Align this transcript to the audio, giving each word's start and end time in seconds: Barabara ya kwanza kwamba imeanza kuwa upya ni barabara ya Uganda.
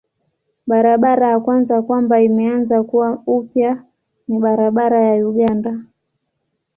Barabara 0.69 1.25
ya 1.33 1.39
kwanza 1.45 1.81
kwamba 1.81 2.21
imeanza 2.21 2.83
kuwa 2.83 3.23
upya 3.37 3.71
ni 4.27 4.37
barabara 4.43 4.99
ya 5.07 5.27
Uganda. 5.29 5.71